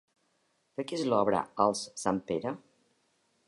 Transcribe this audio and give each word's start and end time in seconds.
De 0.79 0.85
qui 0.91 0.95
és 0.97 1.03
l'obra 1.11 1.43
Als 1.67 1.85
Santpere? 2.05 2.59